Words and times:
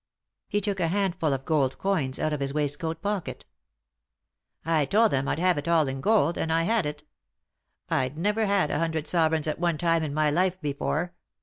He 0.47 0.61
took 0.61 0.79
a 0.79 0.87
handful 0.87 1.31
of 1.31 1.45
gold 1.45 1.77
coins 1.77 2.17
out 2.17 2.33
of 2.33 2.39
his 2.39 2.55
waistcoat 2.55 3.03
pocket," 3.03 3.45
I 4.65 4.85
told 4.85 5.11
them 5.11 5.27
I'd 5.27 5.37
have 5.37 5.59
it 5.59 5.67
all 5.67 5.87
in 5.87 6.01
gold, 6.01 6.39
and 6.39 6.51
I 6.51 6.63
had 6.63 6.87
it 6.87 7.03
I've 7.87 8.17
never 8.17 8.47
had 8.47 8.71
a 8.71 8.79
hundred 8.79 9.05
sovereigns 9.05 9.45
at 9.45 9.59
one 9.59 9.77
time 9.77 10.01
in 10.01 10.11
my 10.15 10.31
life 10.31 10.59
before. 10.59 11.13